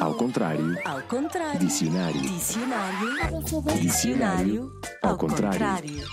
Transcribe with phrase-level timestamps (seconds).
[0.00, 0.76] Ao contrário.
[0.84, 1.58] Ao contrário.
[1.60, 2.20] Dicionário.
[2.20, 3.42] Dicionário.
[3.80, 4.80] Dicionário.
[5.02, 6.04] Ao contrário.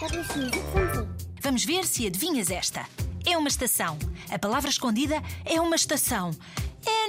[1.41, 2.85] Vamos ver se adivinhas esta.
[3.25, 3.97] É uma estação.
[4.29, 6.31] A palavra escondida é uma estação.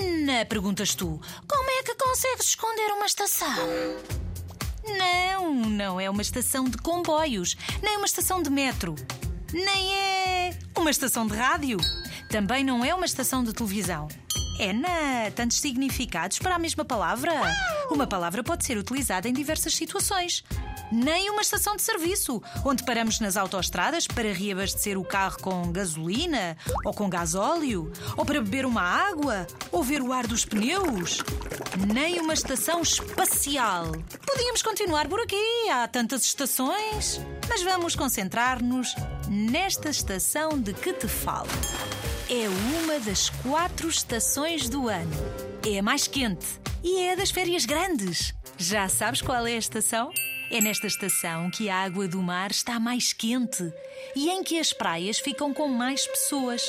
[0.00, 3.54] Ana, perguntas tu, como é que consegues esconder uma estação?
[4.96, 8.94] Não, não é uma estação de comboios, nem uma estação de metro,
[9.52, 11.78] nem é uma estação de rádio,
[12.30, 14.08] também não é uma estação de televisão.
[14.60, 17.32] Ana, tantos significados para a mesma palavra?
[17.90, 20.42] Uma palavra pode ser utilizada em diversas situações.
[20.90, 26.56] Nem uma estação de serviço, onde paramos nas autoestradas para reabastecer o carro com gasolina
[26.84, 31.18] ou com gasóleo, ou para beber uma água, ou ver o ar dos pneus.
[31.94, 33.92] Nem uma estação espacial.
[34.26, 37.20] Podíamos continuar por aqui, há tantas estações.
[37.48, 38.94] Mas vamos concentrar-nos
[39.28, 41.48] nesta estação de que te falo.
[42.28, 42.48] É
[42.78, 45.10] uma das quatro estações do ano.
[45.66, 46.46] É a mais quente
[46.82, 48.34] e é a das férias grandes.
[48.58, 50.12] Já sabes qual é a estação?
[50.50, 53.72] É nesta estação que a água do mar está mais quente
[54.16, 56.62] e em que as praias ficam com mais pessoas.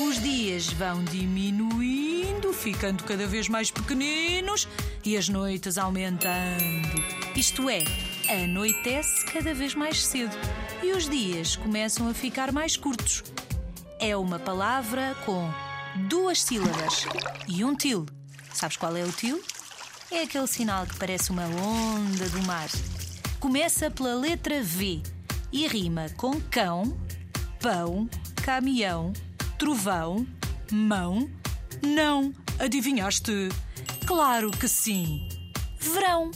[0.00, 4.66] Os dias vão diminuindo, ficando cada vez mais pequeninos
[5.04, 7.02] e as noites aumentando.
[7.36, 7.84] Isto é,
[8.28, 10.36] anoitece cada vez mais cedo
[10.82, 13.22] e os dias começam a ficar mais curtos
[14.02, 15.48] é uma palavra com
[16.08, 17.06] duas sílabas
[17.46, 18.04] e um til.
[18.52, 19.40] Sabes qual é o til?
[20.10, 22.68] É aquele sinal que parece uma onda do mar.
[23.42, 25.02] Começa pela letra V
[25.52, 26.96] e rima com cão,
[27.58, 29.12] pão, caminhão,
[29.58, 30.24] trovão,
[30.70, 31.28] mão,
[31.82, 32.32] não.
[32.60, 33.48] Adivinhaste?
[34.06, 35.28] Claro que sim.
[35.76, 36.30] Verão.